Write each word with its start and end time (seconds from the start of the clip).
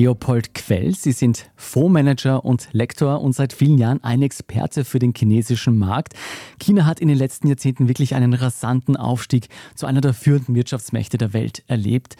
Leopold 0.00 0.54
Quell, 0.54 0.94
Sie 0.94 1.12
sind 1.12 1.50
Fondsmanager 1.56 2.42
und 2.44 2.68
Lektor 2.72 3.20
und 3.20 3.34
seit 3.34 3.52
vielen 3.52 3.76
Jahren 3.76 4.02
ein 4.02 4.22
Experte 4.22 4.86
für 4.86 4.98
den 4.98 5.12
chinesischen 5.14 5.76
Markt. 5.76 6.14
China 6.58 6.86
hat 6.86 7.00
in 7.00 7.08
den 7.08 7.18
letzten 7.18 7.48
Jahrzehnten 7.48 7.86
wirklich 7.86 8.14
einen 8.14 8.32
rasanten 8.32 8.96
Aufstieg 8.96 9.48
zu 9.74 9.84
einer 9.84 10.00
der 10.00 10.14
führenden 10.14 10.54
Wirtschaftsmächte 10.54 11.18
der 11.18 11.34
Welt 11.34 11.64
erlebt. 11.66 12.16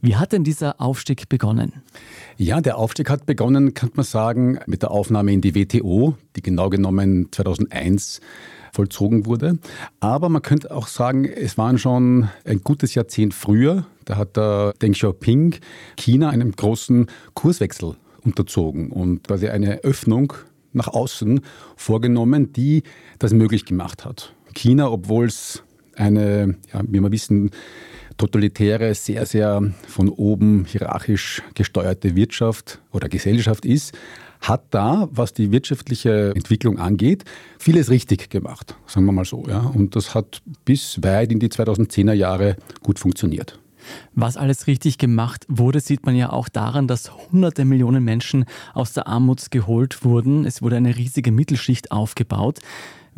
Wie 0.00 0.14
hat 0.14 0.32
denn 0.32 0.44
dieser 0.44 0.80
Aufstieg 0.80 1.28
begonnen? 1.28 1.72
Ja, 2.36 2.60
der 2.60 2.78
Aufstieg 2.78 3.10
hat 3.10 3.26
begonnen, 3.26 3.74
kann 3.74 3.90
man 3.94 4.04
sagen, 4.04 4.60
mit 4.66 4.82
der 4.82 4.92
Aufnahme 4.92 5.32
in 5.32 5.40
die 5.40 5.56
WTO, 5.56 6.16
die 6.36 6.42
genau 6.42 6.70
genommen 6.70 7.32
2001 7.32 8.20
vollzogen 8.76 9.26
wurde. 9.26 9.58
Aber 10.00 10.28
man 10.28 10.42
könnte 10.42 10.70
auch 10.70 10.86
sagen, 10.86 11.24
es 11.24 11.58
waren 11.58 11.78
schon 11.78 12.28
ein 12.44 12.60
gutes 12.62 12.94
Jahrzehnt 12.94 13.34
früher. 13.34 13.86
Da 14.04 14.16
hat 14.16 14.36
der 14.36 14.74
Deng 14.80 14.92
Xiaoping 14.92 15.56
China 15.96 16.30
einem 16.30 16.52
großen 16.52 17.06
Kurswechsel 17.34 17.96
unterzogen 18.22 18.90
und 18.90 19.26
quasi 19.26 19.48
eine 19.48 19.82
Öffnung 19.82 20.34
nach 20.72 20.88
außen 20.88 21.40
vorgenommen, 21.76 22.52
die 22.52 22.82
das 23.18 23.32
möglich 23.32 23.64
gemacht 23.64 24.04
hat. 24.04 24.34
China, 24.54 24.90
obwohl 24.90 25.26
es 25.26 25.62
eine, 25.96 26.56
ja, 26.72 26.82
wie 26.86 27.00
wir 27.00 27.10
wissen, 27.10 27.50
totalitäre, 28.18 28.94
sehr, 28.94 29.26
sehr 29.26 29.62
von 29.86 30.08
oben 30.08 30.64
hierarchisch 30.66 31.42
gesteuerte 31.54 32.14
Wirtschaft 32.16 32.80
oder 32.92 33.08
Gesellschaft 33.08 33.64
ist, 33.64 33.96
hat 34.48 34.64
da, 34.70 35.08
was 35.10 35.32
die 35.32 35.52
wirtschaftliche 35.52 36.32
Entwicklung 36.34 36.78
angeht, 36.78 37.24
vieles 37.58 37.90
richtig 37.90 38.30
gemacht, 38.30 38.76
sagen 38.86 39.06
wir 39.06 39.12
mal 39.12 39.24
so. 39.24 39.44
Ja. 39.48 39.60
Und 39.60 39.96
das 39.96 40.14
hat 40.14 40.42
bis 40.64 41.02
weit 41.02 41.32
in 41.32 41.40
die 41.40 41.48
2010er 41.48 42.12
Jahre 42.12 42.56
gut 42.82 42.98
funktioniert. 42.98 43.58
Was 44.14 44.36
alles 44.36 44.66
richtig 44.66 44.98
gemacht 44.98 45.44
wurde, 45.48 45.80
sieht 45.80 46.06
man 46.06 46.16
ja 46.16 46.30
auch 46.32 46.48
daran, 46.48 46.88
dass 46.88 47.12
hunderte 47.30 47.64
Millionen 47.64 48.04
Menschen 48.04 48.44
aus 48.74 48.92
der 48.92 49.06
Armut 49.06 49.50
geholt 49.50 50.04
wurden. 50.04 50.44
Es 50.44 50.62
wurde 50.62 50.76
eine 50.76 50.96
riesige 50.96 51.30
Mittelschicht 51.30 51.92
aufgebaut. 51.92 52.58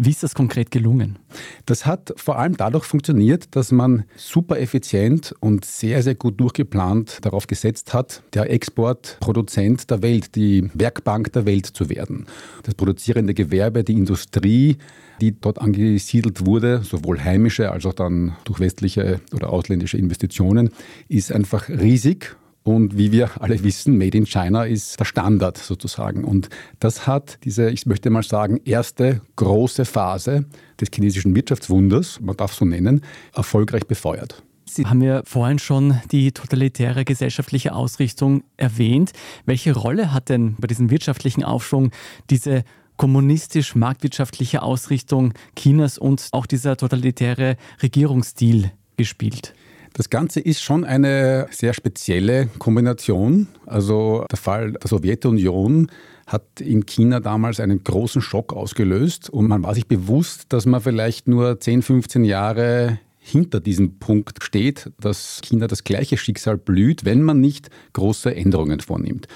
Wie 0.00 0.10
ist 0.10 0.22
das 0.22 0.36
konkret 0.36 0.70
gelungen? 0.70 1.18
Das 1.66 1.84
hat 1.84 2.14
vor 2.16 2.38
allem 2.38 2.56
dadurch 2.56 2.84
funktioniert, 2.84 3.56
dass 3.56 3.72
man 3.72 4.04
super 4.14 4.60
effizient 4.60 5.34
und 5.40 5.64
sehr, 5.64 6.04
sehr 6.04 6.14
gut 6.14 6.38
durchgeplant 6.38 7.18
darauf 7.22 7.48
gesetzt 7.48 7.92
hat, 7.94 8.22
der 8.32 8.48
Exportproduzent 8.48 9.90
der 9.90 10.00
Welt, 10.00 10.36
die 10.36 10.70
Werkbank 10.72 11.32
der 11.32 11.46
Welt 11.46 11.66
zu 11.66 11.90
werden. 11.90 12.26
Das 12.62 12.76
produzierende 12.76 13.34
Gewerbe, 13.34 13.82
die 13.82 13.94
Industrie, 13.94 14.76
die 15.20 15.32
dort 15.32 15.60
angesiedelt 15.60 16.46
wurde, 16.46 16.82
sowohl 16.84 17.18
heimische 17.18 17.72
als 17.72 17.84
auch 17.84 17.94
dann 17.94 18.36
durch 18.44 18.60
westliche 18.60 19.20
oder 19.34 19.50
ausländische 19.52 19.98
Investitionen, 19.98 20.70
ist 21.08 21.32
einfach 21.32 21.68
riesig 21.68 22.36
und 22.68 22.98
wie 22.98 23.12
wir 23.12 23.40
alle 23.40 23.62
wissen, 23.62 23.96
Made 23.96 24.16
in 24.16 24.26
China 24.26 24.64
ist 24.64 25.00
der 25.00 25.06
Standard 25.06 25.56
sozusagen. 25.56 26.22
Und 26.24 26.50
das 26.80 27.06
hat 27.06 27.38
diese, 27.44 27.70
ich 27.70 27.86
möchte 27.86 28.10
mal 28.10 28.22
sagen, 28.22 28.60
erste 28.66 29.22
große 29.36 29.86
Phase 29.86 30.44
des 30.78 30.90
chinesischen 30.94 31.34
Wirtschaftswunders, 31.34 32.20
man 32.20 32.36
darf 32.36 32.52
so 32.52 32.66
nennen, 32.66 33.00
erfolgreich 33.34 33.86
befeuert. 33.86 34.42
Sie 34.66 34.84
haben 34.84 35.00
ja 35.00 35.22
vorhin 35.24 35.58
schon 35.58 35.98
die 36.12 36.30
totalitäre 36.32 37.06
gesellschaftliche 37.06 37.74
Ausrichtung 37.74 38.44
erwähnt. 38.58 39.12
Welche 39.46 39.74
Rolle 39.74 40.12
hat 40.12 40.28
denn 40.28 40.56
bei 40.58 40.66
diesem 40.66 40.90
wirtschaftlichen 40.90 41.44
Aufschwung 41.44 41.90
diese 42.28 42.64
kommunistisch-marktwirtschaftliche 42.98 44.62
Ausrichtung 44.62 45.32
Chinas 45.56 45.96
und 45.96 46.28
auch 46.32 46.44
dieser 46.44 46.76
totalitäre 46.76 47.56
Regierungsstil 47.82 48.72
gespielt? 48.98 49.54
Das 49.98 50.10
Ganze 50.10 50.38
ist 50.38 50.62
schon 50.62 50.84
eine 50.84 51.48
sehr 51.50 51.74
spezielle 51.74 52.46
Kombination. 52.60 53.48
Also 53.66 54.24
der 54.30 54.38
Fall 54.38 54.74
der 54.74 54.86
Sowjetunion 54.86 55.90
hat 56.24 56.60
in 56.60 56.86
China 56.86 57.18
damals 57.18 57.58
einen 57.58 57.82
großen 57.82 58.22
Schock 58.22 58.52
ausgelöst 58.52 59.28
und 59.28 59.48
man 59.48 59.64
war 59.64 59.74
sich 59.74 59.88
bewusst, 59.88 60.52
dass 60.52 60.66
man 60.66 60.80
vielleicht 60.80 61.26
nur 61.26 61.58
10, 61.58 61.82
15 61.82 62.22
Jahre 62.22 63.00
hinter 63.18 63.58
diesem 63.58 63.98
Punkt 63.98 64.44
steht, 64.44 64.92
dass 65.00 65.40
China 65.42 65.66
das 65.66 65.82
gleiche 65.82 66.16
Schicksal 66.16 66.58
blüht, 66.58 67.04
wenn 67.04 67.22
man 67.22 67.40
nicht 67.40 67.68
große 67.94 68.32
Änderungen 68.32 68.78
vornimmt. 68.78 69.26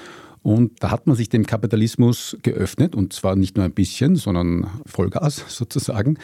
Und 0.43 0.83
da 0.83 0.91
hat 0.91 1.07
man 1.07 1.15
sich 1.15 1.29
dem 1.29 1.47
Kapitalismus 1.47 2.37
geöffnet 2.43 2.97
und 2.97 3.13
zwar 3.13 3.37
nicht 3.37 3.57
nur 3.57 3.65
ein 3.65 3.73
bisschen, 3.73 4.17
sondern 4.17 4.67
Vollgas 4.87 5.45
sozusagen. 5.49 6.19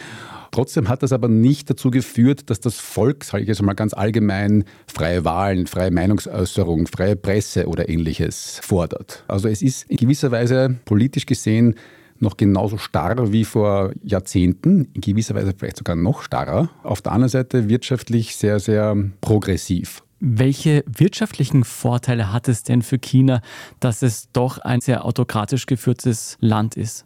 Trotzdem 0.50 0.88
hat 0.88 1.02
das 1.02 1.12
aber 1.12 1.28
nicht 1.28 1.70
dazu 1.70 1.90
geführt, 1.90 2.50
dass 2.50 2.58
das 2.58 2.78
Volk, 2.78 3.24
sage 3.24 3.42
ich 3.42 3.48
jetzt 3.48 3.62
mal 3.62 3.74
ganz 3.74 3.94
allgemein, 3.94 4.64
freie 4.86 5.24
Wahlen, 5.24 5.66
freie 5.66 5.90
Meinungsäußerung, 5.90 6.86
freie 6.88 7.16
Presse 7.16 7.66
oder 7.68 7.88
ähnliches 7.88 8.60
fordert. 8.62 9.24
Also 9.28 9.48
es 9.48 9.62
ist 9.62 9.88
in 9.88 9.96
gewisser 9.96 10.32
Weise 10.32 10.76
politisch 10.84 11.26
gesehen 11.26 11.74
noch 12.20 12.36
genauso 12.36 12.78
starr 12.78 13.32
wie 13.32 13.44
vor 13.44 13.92
Jahrzehnten, 14.02 14.88
in 14.92 15.00
gewisser 15.00 15.36
Weise 15.36 15.54
vielleicht 15.56 15.76
sogar 15.76 15.94
noch 15.94 16.22
starrer. 16.22 16.70
Auf 16.82 17.00
der 17.00 17.12
anderen 17.12 17.28
Seite 17.28 17.68
wirtschaftlich 17.68 18.34
sehr, 18.34 18.58
sehr 18.58 18.96
progressiv. 19.20 20.02
Welche 20.20 20.84
wirtschaftlichen 20.86 21.64
Vorteile 21.64 22.32
hat 22.32 22.48
es 22.48 22.62
denn 22.62 22.82
für 22.82 22.98
China, 22.98 23.40
dass 23.80 24.02
es 24.02 24.30
doch 24.32 24.58
ein 24.58 24.80
sehr 24.80 25.04
autokratisch 25.04 25.66
geführtes 25.66 26.36
Land 26.40 26.76
ist? 26.76 27.04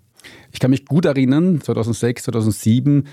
Ich 0.53 0.61
kann 0.61 0.71
mich 0.71 0.87
gut 0.87 1.05
erinnern, 1.05 1.61
2006, 1.61 2.25
2007, 2.25 3.05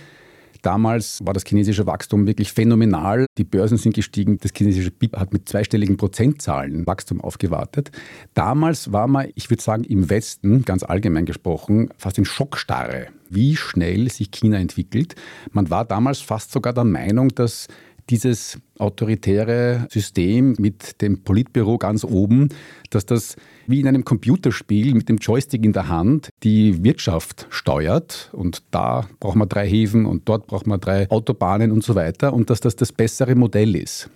Damals 0.62 1.26
war 1.26 1.34
das 1.34 1.46
chinesische 1.46 1.86
Wachstum 1.86 2.28
wirklich 2.28 2.52
phänomenal. 2.52 3.26
Die 3.38 3.44
Börsen 3.44 3.78
sind 3.78 3.96
gestiegen. 3.96 4.40
Das 4.40 4.52
chinesische 4.56 4.92
BIP 4.92 5.16
hat 5.16 5.32
mit 5.32 5.48
zweistelligen 5.48 5.96
Prozentzahlen 5.96 6.86
Wachstum 6.86 7.22
aufgewartet. 7.22 7.92
Damals 8.34 8.92
war 8.92 9.08
man, 9.08 9.30
ich 9.36 9.50
würde 9.50 9.64
sagen, 9.64 9.84
im 9.86 10.10
Westen, 10.10 10.66
ganz 10.66 10.84
allgemein 10.84 11.26
gesprochen, 11.26 11.90
fast 11.98 12.18
in 12.18 12.26
Schockstarre, 12.26 13.08
wie 13.30 13.56
schnell 13.56 14.12
sich 14.12 14.32
China 14.32 14.58
entwickelt. 14.58 15.16
Man 15.52 15.70
war 15.70 15.86
damals 15.86 16.20
fast 16.20 16.52
sogar 16.52 16.74
der 16.74 16.84
Meinung, 16.84 17.30
dass 17.30 17.68
dieses 18.10 18.60
autoritäre 18.78 19.88
System 19.90 20.56
mit 20.58 21.02
dem 21.02 21.24
Politbüro 21.24 21.78
ganz 21.78 22.04
oben, 22.04 22.50
dass 22.90 23.06
das 23.06 23.36
wie 23.68 23.80
in 23.80 23.88
einem 23.88 24.04
Computerspiel 24.04 24.96
mit 24.96 25.10
dem 25.10 25.18
Joystick 25.18 25.64
in 25.64 25.74
der 25.74 25.90
Hand 25.90 26.30
die 26.44 26.84
Wirtschaft 26.84 27.48
steuert 27.50 28.30
und 28.34 28.64
da 28.72 29.08
braucht 29.20 29.36
man 29.36 29.48
drei 29.48 29.68
Häfen 29.68 30.06
und 30.06 30.28
dort 30.28 30.48
braucht 30.48 30.68
man 30.68 30.80
drei 30.80 31.10
Autobahnen 31.10 31.72
und 31.72 31.84
so 31.84 31.96
weiter 31.96 32.34
und 32.34 32.50
dass 32.50 32.60
das 32.60 32.76
das 32.76 32.92
bessere 32.92 33.36
Modell 33.36 33.76
ist. 33.76 34.10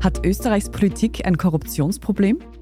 Hat 0.00 0.24
Österreichs 0.24 0.70
Politik 0.70 1.26
ein 1.26 1.36
Korruptionsproblem? 1.36 2.38